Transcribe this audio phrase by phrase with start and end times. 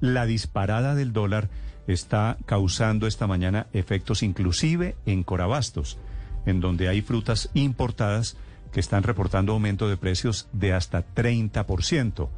[0.00, 1.48] la disparada del dólar
[1.86, 5.98] está causando esta mañana efectos inclusive en Corabastos,
[6.46, 8.36] en donde hay frutas importadas
[8.72, 12.28] que están reportando aumento de precios de hasta 30%.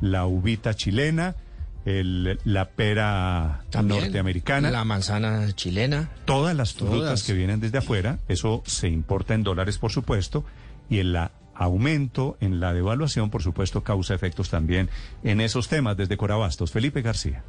[0.00, 1.34] La uvita chilena,
[1.84, 6.10] el- la pera También, norteamericana, La manzana chilena.
[6.26, 7.22] todas las frutas Todas.
[7.24, 10.44] que vienen desde afuera, eso se importa en dólares, por supuesto,
[10.88, 14.88] y el la- aumento en la devaluación, por supuesto, causa efectos también
[15.22, 16.72] en esos temas desde Corabastos.
[16.72, 17.44] Felipe García.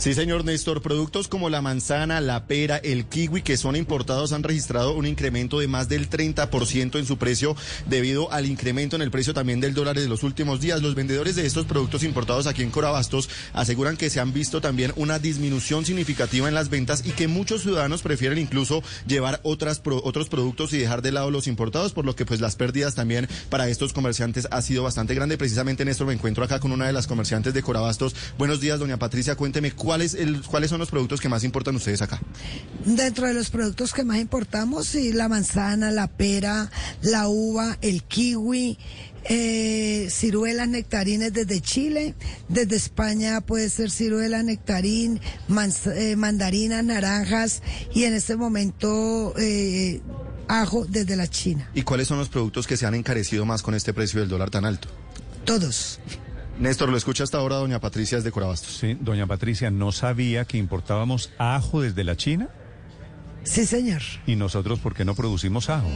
[0.00, 0.80] Sí, señor Néstor.
[0.80, 5.58] Productos como la manzana, la pera, el kiwi que son importados han registrado un incremento
[5.58, 7.54] de más del 30% en su precio
[7.86, 10.80] debido al incremento en el precio también del dólar de los últimos días.
[10.80, 14.94] Los vendedores de estos productos importados aquí en Corabastos aseguran que se han visto también
[14.96, 20.00] una disminución significativa en las ventas y que muchos ciudadanos prefieren incluso llevar otras pro-
[20.02, 23.28] otros productos y dejar de lado los importados, por lo que pues las pérdidas también
[23.50, 25.36] para estos comerciantes ha sido bastante grande.
[25.36, 28.14] Precisamente, Néstor, me encuentro acá con una de las comerciantes de Corabastos.
[28.38, 29.34] Buenos días, doña Patricia.
[29.36, 32.20] Cuénteme ¿cuáles, el, cuáles son los productos que más importan ustedes acá.
[32.84, 36.70] Dentro de los productos que más importamos, sí, la manzana, la pera,
[37.02, 38.78] la uva, el kiwi,
[39.24, 42.14] eh, ciruelas, nectarines desde Chile,
[42.48, 45.20] desde España puede ser ciruela, nectarín,
[45.96, 47.60] eh, mandarinas, naranjas
[47.92, 50.02] y en este momento eh,
[50.46, 51.68] ajo desde la China.
[51.74, 54.50] ¿Y cuáles son los productos que se han encarecido más con este precio del dólar
[54.50, 54.86] tan alto?
[55.44, 55.98] Todos.
[56.60, 58.76] Néstor, lo escucha hasta ahora doña Patricia desde Corabastos.
[58.76, 62.48] Sí, doña Patricia, no sabía que importábamos ajo desde la China
[63.44, 64.02] Sí, señor.
[64.26, 65.88] y nosotros, ¿por qué no producimos ajo?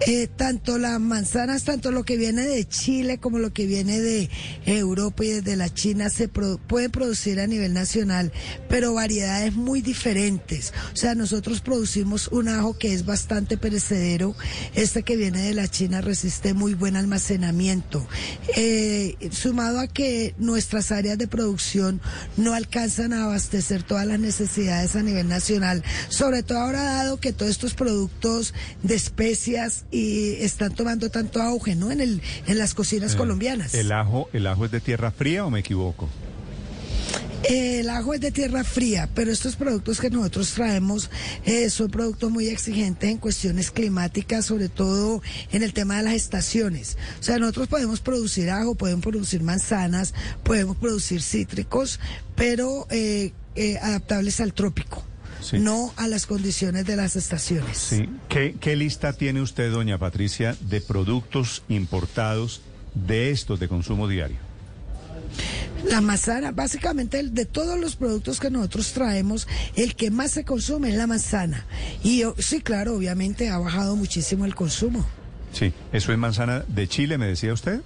[0.00, 4.28] Eh, tanto las manzanas, tanto lo que viene de Chile como lo que viene de
[4.66, 8.32] Europa y desde la China se pro- puede producir a nivel nacional,
[8.68, 10.74] pero variedades muy diferentes.
[10.92, 14.34] O sea, nosotros producimos un ajo que es bastante perecedero.
[14.74, 18.06] Este que viene de la China resiste muy buen almacenamiento.
[18.56, 22.00] Eh, sumado a que nuestras áreas de producción
[22.36, 27.32] no alcanzan a abastecer todas las necesidades a nivel nacional, sobre todo ahora dado que
[27.32, 31.92] todos estos productos de especias y están tomando tanto auge, ¿no?
[31.92, 33.74] En el en las cocinas Eh, colombianas.
[33.74, 36.08] ¿El ajo, ¿El ajo es de tierra fría o me equivoco?
[37.48, 41.10] El ajo es de tierra fría, pero estos productos que nosotros traemos
[41.44, 45.20] eh, son productos muy exigentes en cuestiones climáticas, sobre todo
[45.52, 46.96] en el tema de las estaciones.
[47.20, 52.00] O sea, nosotros podemos producir ajo, podemos producir manzanas, podemos producir cítricos,
[52.34, 55.04] pero eh, eh, adaptables al trópico.
[55.44, 55.58] Sí.
[55.58, 57.76] No a las condiciones de las estaciones.
[57.76, 58.08] Sí.
[58.30, 62.62] ¿Qué, ¿Qué lista tiene usted, doña Patricia, de productos importados
[62.94, 64.38] de estos de consumo diario?
[65.90, 69.46] La manzana, básicamente de todos los productos que nosotros traemos,
[69.76, 71.66] el que más se consume es la manzana.
[72.02, 75.04] Y sí, claro, obviamente ha bajado muchísimo el consumo.
[75.52, 77.80] Sí, eso es manzana de Chile, me decía usted.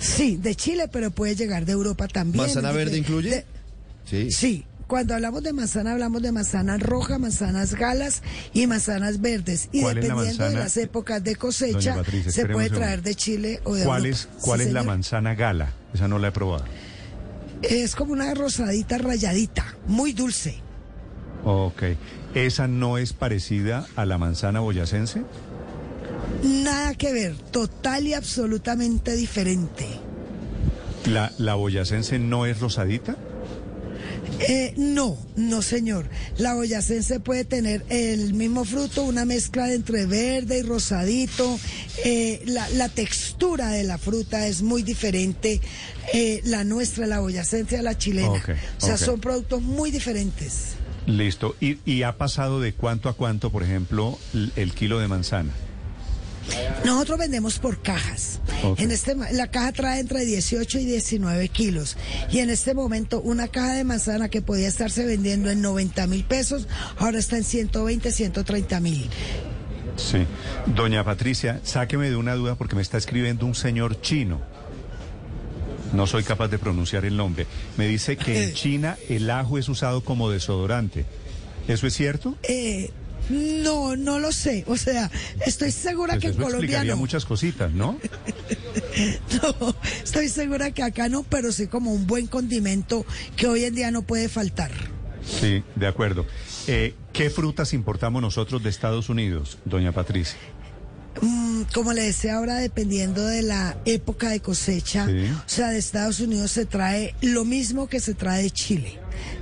[0.00, 2.42] Sí, de Chile, pero puede llegar de Europa también.
[2.44, 3.30] ¿Manzana De- verde de- incluye?
[3.30, 3.44] de-
[4.04, 4.30] Sí.
[4.32, 4.64] sí.
[4.92, 8.22] Cuando hablamos de manzana, hablamos de manzana roja, manzanas galas
[8.52, 9.70] y manzanas verdes.
[9.72, 13.14] Y ¿Cuál es la dependiendo de las épocas de cosecha, Patricia, se puede traer de
[13.14, 14.28] Chile o de ¿Cuál Europa.
[14.36, 15.72] es, cuál Sí, es la manzana gala?
[15.94, 16.66] Esa no la he probado.
[17.62, 20.56] Es como una rosadita rayadita, muy dulce.
[21.42, 21.84] Ok.
[22.34, 25.22] ¿Esa no es parecida a la manzana boyacense?
[26.44, 29.86] Nada que ver, total y absolutamente diferente.
[31.06, 33.16] ¿La, la boyacense no es rosadita?
[34.48, 36.08] Eh, no, no señor.
[36.38, 41.58] La boyacense puede tener el mismo fruto, una mezcla entre verde y rosadito.
[42.04, 45.60] Eh, la, la textura de la fruta es muy diferente.
[46.12, 48.42] Eh, la nuestra, la boyacense, a la chilena.
[48.80, 50.74] O sea, son productos muy diferentes.
[51.06, 51.56] Listo.
[51.60, 54.18] ¿Y, y ha pasado de cuánto a cuánto, por ejemplo,
[54.56, 55.52] el kilo de manzana?
[56.84, 58.40] Nosotros vendemos por cajas.
[58.76, 61.96] En este, la caja trae entre 18 y 19 kilos.
[62.30, 66.24] Y en este momento una caja de manzana que podía estarse vendiendo en 90 mil
[66.24, 69.08] pesos, ahora está en 120, 130 mil.
[69.96, 70.26] Sí.
[70.66, 74.40] Doña Patricia, sáqueme de una duda porque me está escribiendo un señor chino.
[75.92, 77.46] No soy capaz de pronunciar el nombre.
[77.76, 81.04] Me dice que en China el ajo es usado como desodorante.
[81.68, 82.34] ¿Eso es cierto?
[82.42, 82.90] Eh,
[83.32, 84.64] no, no lo sé.
[84.68, 85.10] O sea,
[85.46, 86.96] estoy segura Pues que en Colombia no.
[86.96, 87.98] muchas cositas, ¿no?
[89.42, 89.74] No,
[90.04, 93.04] estoy segura que acá no, pero sí como un buen condimento
[93.36, 94.70] que hoy en día no puede faltar.
[95.24, 96.26] Sí, de acuerdo.
[96.66, 100.38] Eh, ¿Qué frutas importamos nosotros de Estados Unidos, doña Patricia?
[101.20, 105.26] Mm, como le decía ahora, dependiendo de la época de cosecha, Sí.
[105.30, 108.98] o sea, de Estados Unidos se trae lo mismo que se trae de Chile.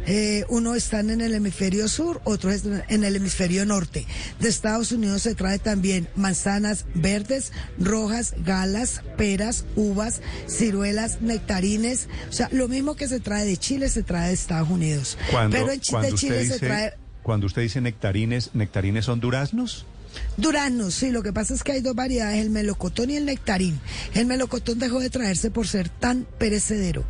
[0.07, 4.07] Eh, uno están en el hemisferio sur, otro es en el hemisferio norte.
[4.41, 12.09] De Estados Unidos se trae también manzanas verdes, rojas, galas, peras, uvas, ciruelas, nectarines.
[12.29, 15.17] O sea, lo mismo que se trae de Chile se trae de Estados Unidos.
[15.51, 16.11] Pero en Chile
[16.43, 19.87] dice, se trae Cuando usted dice nectarines, ¿nectarines son duraznos?
[20.37, 23.81] Duraznos, sí, lo que pasa es que hay dos variedades, el melocotón y el nectarín.
[24.15, 27.05] El melocotón dejó de traerse por ser tan perecedero.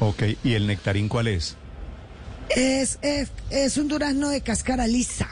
[0.00, 1.56] Ok, ¿y el nectarín cuál es?
[2.48, 5.28] Es, es, es un durazno de cáscara lisa.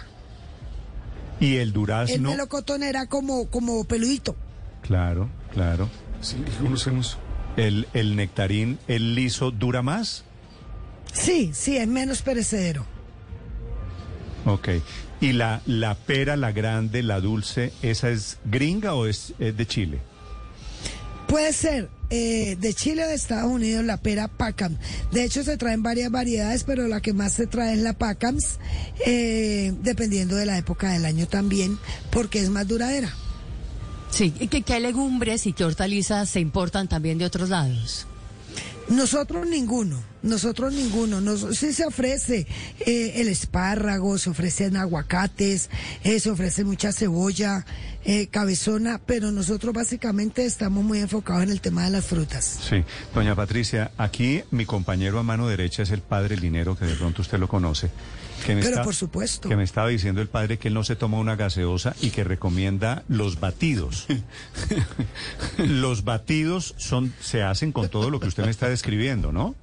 [1.41, 2.31] Y el El durazno...
[2.31, 4.37] melocotón era como, como peludito.
[4.83, 5.89] Claro, claro.
[6.21, 7.19] Sí, conocemos.
[7.57, 10.25] El, el nectarín, el liso, dura más.
[11.13, 12.85] Sí, sí, es menos perecedero.
[14.45, 14.69] Ok.
[15.21, 19.67] ¿Y la, la pera, la grande, la dulce, esa es gringa o es, es de
[19.67, 19.99] Chile?
[21.27, 24.79] Puede ser eh, de Chile o de Estados Unidos la pera Pacam.
[25.13, 28.59] De hecho, se traen varias variedades, pero la que más se trae es la Pacams,
[29.05, 31.79] eh, dependiendo de la época del año también,
[32.11, 33.13] porque es más duradera.
[34.11, 38.07] Sí, ¿y qué, qué legumbres y qué hortalizas se importan también de otros lados?
[38.89, 41.21] Nosotros ninguno, nosotros ninguno.
[41.21, 42.47] Nos, sí se ofrece
[42.81, 45.71] eh, el espárrago, se ofrecen aguacates,
[46.05, 47.65] eh, se ofrece mucha cebolla,
[48.05, 52.59] eh, cabezona, pero nosotros básicamente estamos muy enfocados en el tema de las frutas.
[52.69, 52.85] Sí.
[53.15, 57.23] Doña Patricia, aquí mi compañero a mano derecha es el padre Linero, que de pronto
[57.23, 57.91] usted lo conoce.
[58.47, 59.49] Que me Pero está- por supuesto.
[59.49, 62.23] Que me estaba diciendo el padre que él no se toma una gaseosa y que
[62.23, 64.07] recomienda los batidos.
[65.59, 69.57] los batidos son, se hacen con todo lo que usted me está describiendo, ¿no?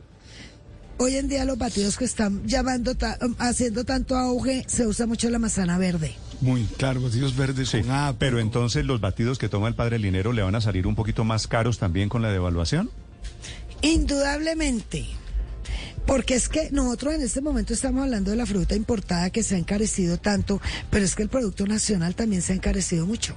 [0.98, 5.30] Hoy en día los batidos que están llamando, ta- haciendo tanto auge, se usa mucho
[5.30, 6.16] la manzana verde.
[6.42, 7.82] Muy claro, batidos verdes Sí.
[7.82, 10.88] con apio, Pero entonces los batidos que toma el padre Linero le van a salir
[10.88, 12.90] un poquito más caros también con la devaluación.
[13.82, 15.06] Indudablemente.
[16.08, 19.56] Porque es que nosotros en este momento estamos hablando de la fruta importada que se
[19.56, 23.36] ha encarecido tanto, pero es que el producto nacional también se ha encarecido mucho.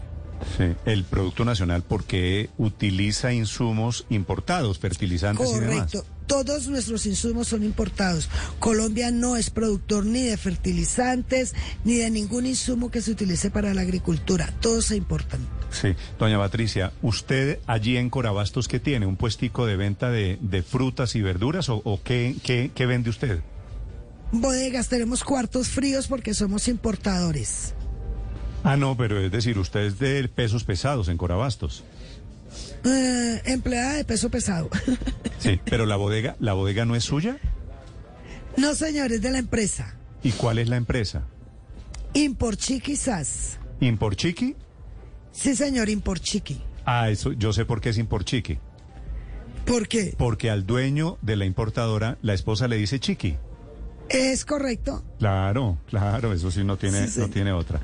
[0.57, 0.75] Sí.
[0.87, 5.93] El Producto Nacional porque utiliza insumos importados, fertilizantes y demás.
[5.93, 6.05] Correcto.
[6.27, 8.29] Todos nuestros insumos son importados.
[8.59, 11.55] Colombia no es productor ni de fertilizantes
[11.85, 14.53] ni de ningún insumo que se utilice para la agricultura.
[14.61, 15.41] Todos se importan.
[15.71, 19.07] Sí, doña Patricia, ¿usted allí en Corabastos qué tiene?
[19.07, 23.11] ¿Un puestico de venta de, de frutas y verduras o, o qué, qué, qué vende
[23.11, 23.41] usted?
[24.33, 27.75] Bodegas, tenemos cuartos fríos porque somos importadores.
[28.65, 31.85] Ah, no, pero es decir, usted es de pesos pesados en Corabastos.
[32.85, 34.69] Eh, empleada de peso pesado.
[35.39, 37.39] Sí, pero la bodega, la bodega no es suya.
[38.57, 39.95] no, señores, de la empresa.
[40.25, 41.23] ¿Y cuál es la empresa?
[42.13, 43.61] Imporchi quizás.
[43.81, 44.57] ¿Imporchiqui?
[45.31, 46.61] Sí, señor, Imporchiqui.
[46.85, 48.59] Ah, eso, yo sé por qué es Imporchiqui.
[49.65, 50.13] ¿Por qué?
[50.19, 53.37] Porque al dueño de la importadora, la esposa le dice chiqui.
[54.11, 55.03] Es correcto.
[55.19, 57.21] Claro, claro, eso sí no tiene, Sí, sí.
[57.21, 57.81] no tiene otra.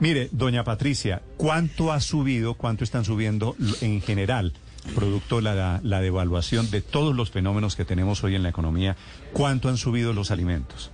[0.00, 4.52] Mire, doña Patricia, ¿cuánto ha subido, cuánto están subiendo en general,
[4.94, 8.96] producto de la, la devaluación de todos los fenómenos que tenemos hoy en la economía?
[9.32, 10.90] ¿Cuánto han subido los alimentos?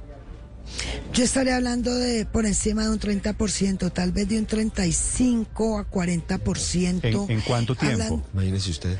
[1.13, 5.91] Yo estaría hablando de por encima de un 30%, tal vez de un 35 a
[5.91, 7.01] 40%.
[7.03, 8.03] ¿En, en cuánto tiempo?
[8.05, 8.99] Hablan- Imagínese usted.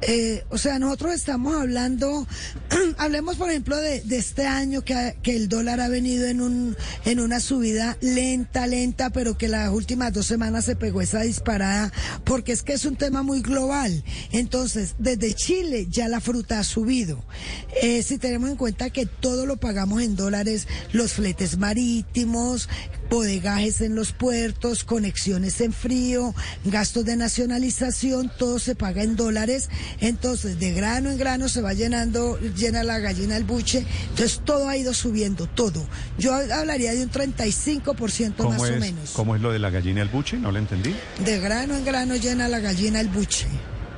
[0.00, 2.26] Eh, o sea, nosotros estamos hablando,
[2.98, 6.76] hablemos por ejemplo de, este año que, ha- que el dólar ha venido en un
[7.06, 11.90] en una subida lenta, lenta, pero que las últimas dos semanas se pegó esa disparada,
[12.24, 14.04] porque es que es un tema muy global.
[14.32, 17.24] Entonces, desde Chile ya la fruta ha subido.
[17.80, 22.68] Eh, si tenemos en cuenta que todo lo pagamos en dólares, los fletes marítimos,
[23.14, 29.70] bodegajes en los puertos, conexiones en frío, gastos de nacionalización, todo se paga en dólares.
[30.00, 33.86] Entonces, de grano en grano se va llenando, llena la gallina el buche.
[34.10, 35.86] Entonces, todo ha ido subiendo, todo.
[36.18, 39.10] Yo hablaría de un 35% más ¿Cómo o menos.
[39.12, 40.36] ¿Cómo es lo de la gallina al buche?
[40.36, 40.92] No lo entendí.
[41.24, 43.46] De grano en grano llena la gallina el buche.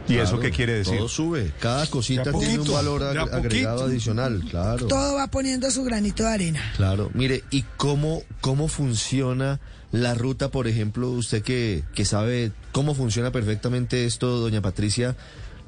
[0.08, 0.96] ¿Y eso qué quiere decir?
[0.98, 1.52] Todo sube.
[1.60, 4.86] Cada cosita tiene un valor ag- agregado adicional, claro.
[4.86, 6.72] Todo va poniendo su granito de arena.
[6.76, 9.60] Claro, mire, ¿y cómo, cómo funciona
[9.92, 15.16] la ruta, por ejemplo, usted que, que sabe cómo funciona perfectamente esto, doña Patricia,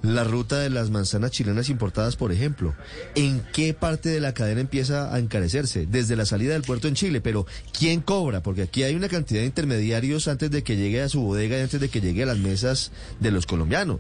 [0.03, 2.75] la ruta de las manzanas chilenas importadas, por ejemplo?
[3.17, 5.87] ¿En qué parte de la cadena empieza a encarecerse?
[5.87, 8.41] Desde la salida del puerto en Chile, pero ¿quién cobra?
[8.43, 11.63] Porque aquí hay una cantidad de intermediarios antes de que llegue a su bodega y
[11.63, 13.99] antes de que llegue a las mesas de los colombianos.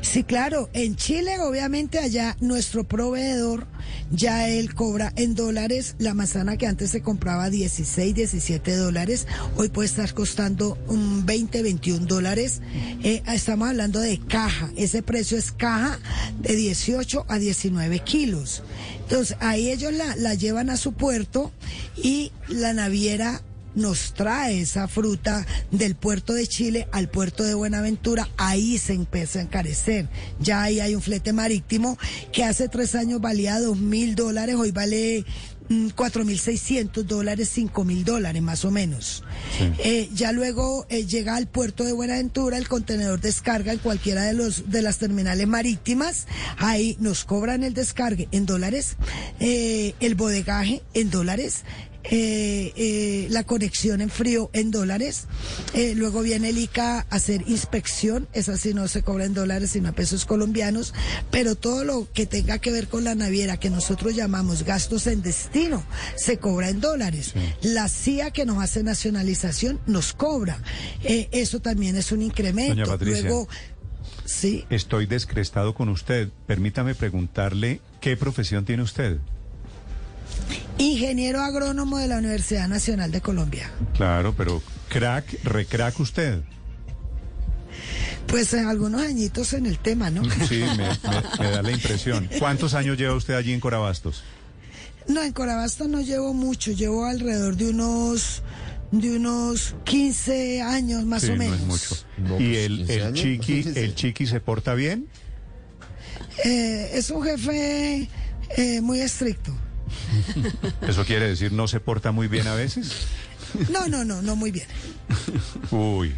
[0.00, 0.68] Sí, claro.
[0.72, 3.66] En Chile, obviamente, allá nuestro proveedor
[4.10, 9.26] ya él cobra en dólares la manzana que antes se compraba 16, 17 dólares.
[9.56, 12.60] Hoy puede estar costando un 20, 21 dólares.
[13.02, 14.70] Eh, estamos hablando de caja.
[14.76, 15.98] Ese precio es caja
[16.40, 18.62] de 18 a 19 kilos.
[19.00, 21.52] Entonces, ahí ellos la, la llevan a su puerto
[21.96, 23.42] y la naviera
[23.76, 29.38] nos trae esa fruta del puerto de Chile al puerto de Buenaventura, ahí se empieza
[29.38, 30.08] a encarecer.
[30.40, 31.96] Ya ahí hay un flete marítimo
[32.32, 35.24] que hace tres años valía dos mil dólares, hoy vale
[35.68, 39.22] mm, cuatro mil seiscientos dólares, cinco mil dólares más o menos.
[39.78, 44.32] Eh, ya luego eh, llega al puerto de Buenaventura, el contenedor descarga en cualquiera de
[44.32, 48.96] los de las terminales marítimas, ahí nos cobran el descargue en dólares,
[49.38, 51.64] eh, el bodegaje en dólares,
[52.10, 55.26] eh, eh, la conexión en frío en dólares.
[55.74, 59.70] Eh, luego viene el ICA a hacer inspección, esa sí no se cobra en dólares
[59.70, 60.94] sino a pesos colombianos,
[61.30, 65.22] pero todo lo que tenga que ver con la naviera que nosotros llamamos gastos en
[65.22, 65.84] destino
[66.16, 67.34] se cobra en dólares.
[67.62, 70.60] La CIA que nos hace nacionalización nos cobra.
[71.02, 72.74] Eh, eso también es un incremento.
[72.74, 73.22] Doña Patricia.
[73.22, 73.48] Luego,
[74.24, 74.64] sí.
[74.70, 76.30] Estoy descrestado con usted.
[76.46, 79.18] Permítame preguntarle qué profesión tiene usted.
[80.78, 83.70] Ingeniero agrónomo de la Universidad Nacional de Colombia.
[83.94, 86.40] Claro, pero crack, recrack usted.
[88.26, 90.22] Pues eh, algunos añitos en el tema, ¿no?
[90.46, 90.88] Sí, me, me-
[91.38, 92.28] me da la impresión.
[92.38, 94.22] ¿Cuántos años lleva usted allí en Corabastos?
[95.08, 98.42] No, en Corabastos no llevo mucho, llevo alrededor de unos
[98.92, 101.60] de unos 15 años más sí, o menos.
[101.60, 102.02] no es mucho.
[102.18, 105.06] No, ¿Y pues, el, 15 el chiqui, el chiqui se porta bien?
[106.44, 108.08] Eh, es un jefe
[108.56, 109.56] eh, muy estricto.
[110.86, 113.06] ¿Eso quiere decir no se porta muy bien a veces?
[113.70, 114.66] No, no, no, no muy bien.
[115.70, 116.14] Uy.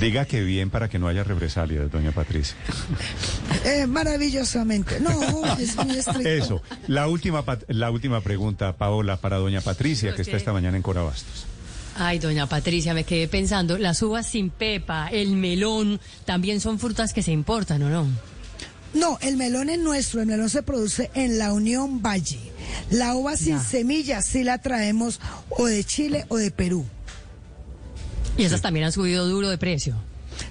[0.00, 2.56] Diga que bien para que no haya represalias, doña Patricia.
[3.64, 4.98] Eh, maravillosamente.
[5.00, 5.10] No,
[5.58, 6.28] es muy estricto.
[6.28, 6.62] Eso.
[6.88, 10.82] La última, pat- la última pregunta, Paola, para doña Patricia, que está esta mañana en
[10.82, 11.46] Corabastos.
[11.98, 17.12] Ay, doña Patricia, me quedé pensando, las uvas sin pepa, el melón, también son frutas
[17.14, 18.06] que se importan, ¿o no?
[18.96, 22.40] No, el melón es nuestro, el melón se produce en la Unión Valle.
[22.90, 26.84] La uva sin semillas sí la traemos o de Chile o de Perú.
[28.38, 29.96] Y esas también han subido duro de precio.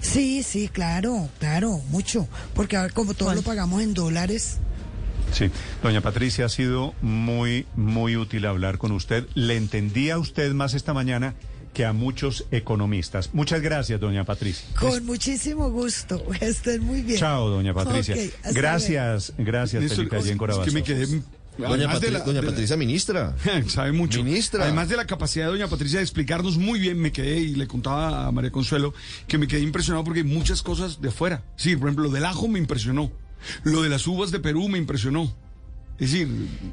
[0.00, 2.28] Sí, sí, claro, claro, mucho.
[2.54, 3.36] Porque ahora como todo ¿Cuál?
[3.36, 4.58] lo pagamos en dólares.
[5.32, 5.50] Sí,
[5.82, 9.26] doña Patricia, ha sido muy, muy útil hablar con usted.
[9.34, 11.34] Le entendí a usted más esta mañana
[11.76, 13.34] que a muchos economistas.
[13.34, 14.66] Muchas gracias, doña Patricia.
[14.80, 16.24] Con muchísimo gusto.
[16.40, 17.18] Estén muy bien.
[17.18, 18.14] Chao, doña Patricia.
[18.14, 21.06] Ok, hasta Gracias, gracias, Néstor, Felipe, allí en es que me quedé...
[21.58, 23.36] Doña, además de Patri- la- doña de la- Patricia, ministra.
[23.68, 24.24] Sabe mucho.
[24.24, 24.64] Ministra.
[24.64, 27.66] Además de la capacidad de doña Patricia de explicarnos muy bien, me quedé y le
[27.66, 28.94] contaba a María Consuelo
[29.28, 31.44] que me quedé impresionado porque hay muchas cosas de fuera.
[31.56, 33.12] Sí, por ejemplo, lo del ajo me impresionó.
[33.64, 35.30] Lo de las uvas de Perú me impresionó.
[35.98, 36.28] Es decir,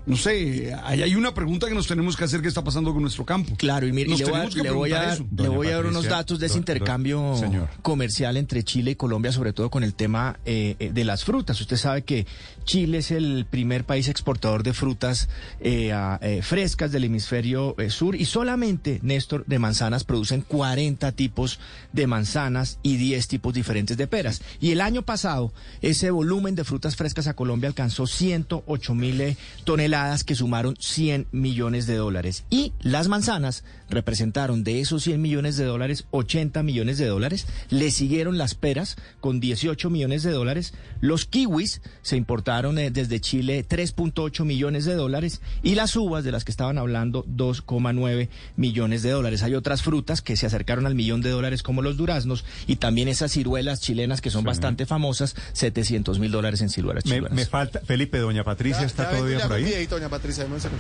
[0.06, 3.02] no sé, ahí hay una pregunta que nos tenemos que hacer qué está pasando con
[3.02, 3.56] nuestro campo.
[3.58, 6.06] Claro, y mire, Nos le voy, a, le voy dar, le voy a dar unos
[6.06, 7.70] datos de ese do- do- intercambio señor.
[7.82, 11.60] comercial entre Chile y Colombia, sobre todo con el tema eh, eh, de las frutas.
[11.62, 12.26] Usted sabe que
[12.64, 15.30] Chile es el primer país exportador de frutas
[15.60, 21.60] eh, eh, frescas del hemisferio eh, sur y solamente, Néstor, de manzanas producen 40 tipos
[21.92, 24.42] de manzanas y 10 tipos diferentes de peras.
[24.60, 30.24] Y el año pasado, ese volumen de frutas frescas a Colombia alcanzó 108 mil toneladas
[30.24, 32.46] que sumaron 100 millones de dólares.
[32.50, 37.48] Y las manzanas representaron de esos 100 millones de dólares 80 millones de dólares.
[37.70, 40.74] Le siguieron las peras con 18 millones de dólares.
[41.02, 45.42] Los kiwis se importaron eh, desde Chile 3.8 millones de dólares.
[45.64, 49.42] Y las uvas de las que estaban hablando 2,9 millones de dólares.
[49.44, 53.08] Hay otras frutas que se acercaron al millón de dólares como los duraznos y también
[53.08, 54.48] esas ciruelas chilenas que son Sí.
[54.48, 57.32] bastante famosas, 700 mil dólares en ciruelas Me, chilenas.
[57.34, 59.64] me falta, Felipe, doña Patricia Ya- está ya todavía por ahí.
[59.66, 60.72] pide, doña Patricia, un.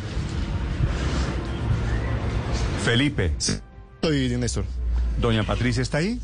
[2.83, 4.65] Felipe, Estoy, Néstor.
[5.21, 6.19] doña Patricia está ahí.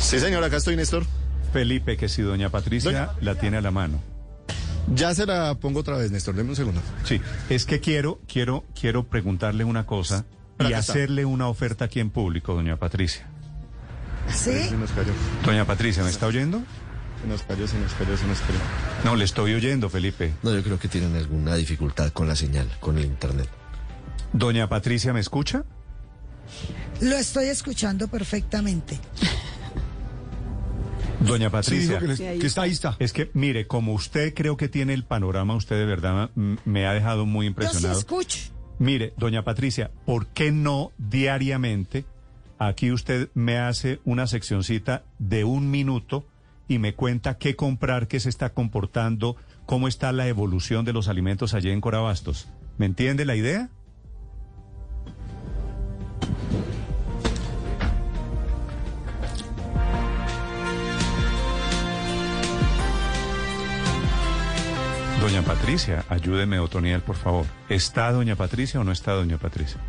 [0.00, 1.04] Sí, señor, acá estoy, Néstor.
[1.52, 4.00] Felipe, que si doña Patricia Doña- la tiene a la mano.
[4.94, 6.34] Ya se la pongo otra vez, Néstor.
[6.34, 6.80] Deme un segundo.
[7.04, 10.24] Sí, es que quiero, quiero, quiero preguntarle una cosa
[10.56, 10.92] Pero y está.
[10.92, 13.26] hacerle una oferta aquí en público, doña Patricia.
[14.28, 14.52] ¿Sí?
[14.68, 15.12] Se nos cayó.
[15.44, 16.62] Doña Patricia, ¿me está oyendo?
[17.20, 18.58] Se nos cayó, se nos cayó, se nos cayó.
[19.04, 20.32] No, le estoy oyendo, Felipe.
[20.42, 23.48] No, yo creo que tienen alguna dificultad con la señal, con el internet.
[24.32, 25.64] Doña Patricia, ¿me escucha?
[27.00, 28.98] Lo estoy escuchando perfectamente.
[31.26, 32.00] Doña Sí, Patricia.
[32.38, 32.96] que, está ahí está.
[32.98, 36.92] Es que, mire, como usted creo que tiene el panorama, usted de verdad me ha
[36.92, 37.98] dejado muy Yo sí impresionado.
[37.98, 38.38] escucho.
[38.78, 42.04] Mire, doña Patricia, ¿por qué no diariamente
[42.58, 46.26] aquí usted me hace una seccioncita de un minuto
[46.68, 49.36] y me cuenta qué comprar, qué se está comportando,
[49.66, 52.48] cómo está la evolución de los alimentos allí en Corabastos.
[52.78, 53.68] ¿Me entiende la idea?
[65.42, 67.46] Doña Patricia, ayúdeme, Otoniel, por favor.
[67.68, 69.80] ¿Está Doña Patricia o no está Doña Patricia?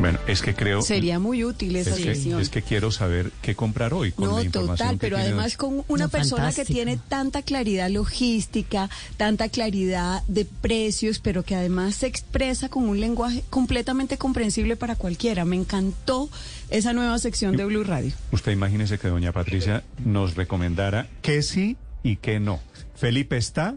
[0.00, 0.82] Bueno, es que creo...
[0.82, 4.38] Sería muy útil esa es que, es que quiero saber qué comprar hoy con no,
[4.38, 6.66] la información total, que pero tiene además con una No, persona fantástico.
[6.66, 12.88] que tiene tanta claridad logística, tanta claridad de precios, pero que además se expresa con
[12.88, 15.44] un lenguaje completamente comprensible para cualquiera.
[15.44, 16.28] Me encantó
[16.70, 18.12] esa nueva sección de Blue Radio.
[18.32, 22.60] Usted imagínese que doña Patricia nos recomendara qué sí y qué no.
[22.94, 23.74] Felipe está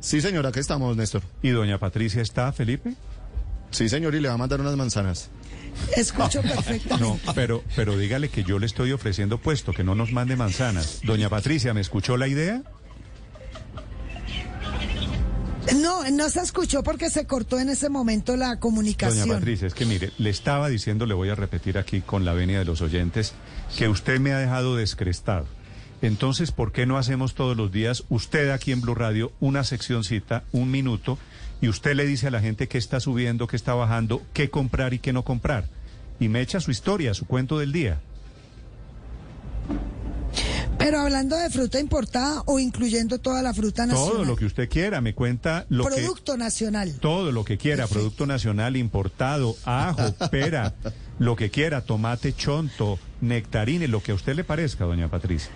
[0.00, 1.22] Sí, señora, aquí estamos, Néstor.
[1.42, 2.94] y doña Patricia está, Felipe.
[3.70, 5.28] Sí, señor, y le va a mandar unas manzanas.
[5.96, 6.98] Escucho perfectamente.
[6.98, 11.00] No, pero, pero dígale que yo le estoy ofreciendo puesto, que no nos mande manzanas.
[11.04, 12.62] Doña Patricia, ¿me escuchó la idea?
[15.76, 19.28] No, no se escuchó porque se cortó en ese momento la Doña comunicación.
[19.28, 22.58] Patricia, es que mire, le estaba diciendo, le voy a repetir aquí con la venia
[22.58, 23.34] de los oyentes,
[23.76, 25.46] que usted me ha dejado descrestado.
[26.00, 30.44] Entonces, ¿por qué no hacemos todos los días, usted aquí en Blue Radio, una seccioncita,
[30.52, 31.18] un minuto,
[31.60, 34.94] y usted le dice a la gente qué está subiendo, qué está bajando, qué comprar
[34.94, 35.68] y qué no comprar?
[36.20, 38.00] Y me echa su historia, su cuento del día.
[40.78, 44.12] Pero hablando de fruta importada o incluyendo toda la fruta nacional.
[44.12, 45.96] Todo lo que usted quiera, me cuenta lo que...
[45.96, 46.94] Producto nacional.
[47.00, 50.74] Todo lo que quiera, producto nacional importado, ajo, pera,
[51.18, 55.50] lo que quiera, tomate, chonto, nectarines, lo que a usted le parezca, doña Patricia.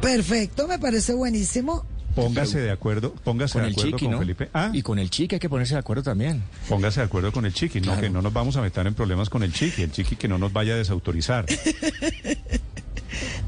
[0.00, 1.84] Perfecto, me parece buenísimo.
[2.14, 4.18] Póngase de acuerdo, póngase Con de el acuerdo chiqui, con ¿no?
[4.18, 4.48] Felipe.
[4.52, 6.42] Ah, Y con el chiqui hay que ponerse de acuerdo también.
[6.68, 9.30] póngase de acuerdo con el chiqui, no que no nos vamos a meter en problemas
[9.30, 11.46] con el chiqui, el chiqui que no nos vaya a desautorizar.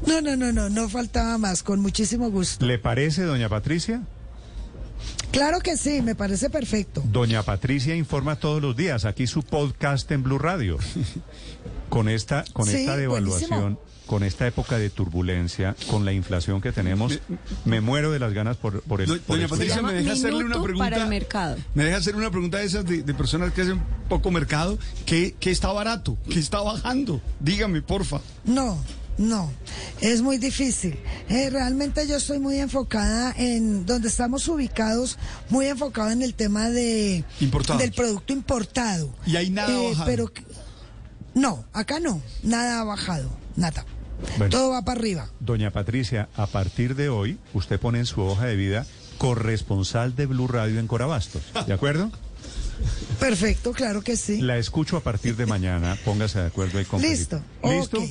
[0.05, 2.65] No, no, no, no, no faltaba más, con muchísimo gusto.
[2.65, 4.01] ¿Le parece, doña Patricia?
[5.31, 7.01] Claro que sí, me parece perfecto.
[7.05, 10.77] Doña Patricia informa todos los días, aquí su podcast en Blue Radio.
[11.89, 13.81] Con esta, con Sí, esta devaluación, buenísimo.
[14.05, 17.19] Con esta época de turbulencia, con la inflación que tenemos,
[17.65, 19.47] me muero de las ganas por, por el Do- por Doña.
[19.47, 20.83] Patricia, me deja hacerle una pregunta.
[20.89, 21.57] para el mercado.
[21.73, 24.77] Me deja hacer una pregunta de esas de, de personas que hacen poco mercado.
[25.05, 26.17] ¿Qué, ¿Qué está barato?
[26.29, 27.21] ¿Qué está bajando?
[27.39, 28.19] Dígame, porfa.
[28.45, 28.77] No,
[29.17, 29.51] no,
[30.01, 30.97] es muy difícil.
[31.29, 35.17] Eh, realmente yo estoy muy enfocada en donde estamos ubicados,
[35.49, 37.79] muy enfocada en el tema de Importado.
[37.79, 39.13] del producto importado.
[39.25, 40.05] Y ahí nada ha bajado.
[40.05, 40.31] Pero
[41.35, 43.85] no, acá no, nada ha bajado, nada.
[44.37, 44.49] Bueno.
[44.49, 45.29] Todo va para arriba.
[45.39, 48.85] Doña Patricia, a partir de hoy, usted pone en su hoja de vida
[49.17, 52.11] corresponsal de Blue Radio en Corabastos, ¿de acuerdo?
[53.19, 54.41] Perfecto, claro que sí.
[54.41, 57.41] La escucho a partir de mañana, póngase de acuerdo ahí con Listo.
[57.63, 57.99] ¿Listo?
[57.99, 58.09] ok,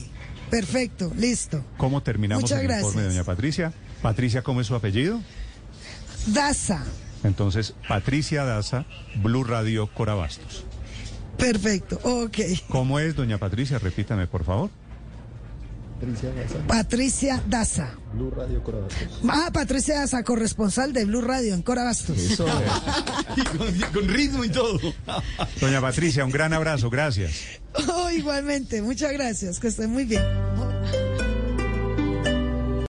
[0.50, 1.64] Perfecto, listo.
[1.78, 3.14] ¿Cómo terminamos Muchas el informe, gracias.
[3.14, 3.72] doña Patricia?
[4.02, 5.20] Patricia, ¿cómo es su apellido?
[6.26, 6.84] Daza.
[7.24, 8.84] Entonces, Patricia Daza,
[9.22, 10.64] Blue Radio Corabastos.
[11.38, 12.38] Perfecto, ok.
[12.68, 13.78] ¿Cómo es, doña Patricia?
[13.78, 14.70] Repítame, por favor.
[16.66, 17.94] Patricia Daza.
[18.12, 19.20] Blue Radio Corabastos.
[19.28, 22.16] Ah, Patricia Daza, corresponsal de Blue Radio en Corabastos.
[23.36, 24.78] Y con, con ritmo y todo.
[25.60, 27.32] Doña Patricia, un gran abrazo, gracias.
[27.88, 30.22] Oh, igualmente, muchas gracias, que estén muy bien.